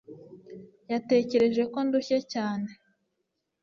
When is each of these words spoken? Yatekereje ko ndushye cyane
Yatekereje 0.91 1.63
ko 1.71 1.77
ndushye 1.85 2.17
cyane 2.33 2.69